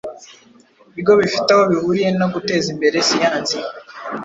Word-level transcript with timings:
bigo 0.95 1.13
bifite 1.21 1.49
aho 1.55 1.63
bihuriye 1.71 2.09
no 2.19 2.27
guteza 2.33 2.67
imbere 2.73 2.97
siyansi. 3.07 3.57